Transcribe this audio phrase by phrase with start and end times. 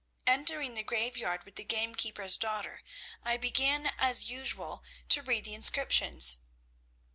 [0.25, 2.81] "Entering the graveyard with the gamekeeper's daughter,
[3.23, 6.39] I began as usual to read the inscriptions.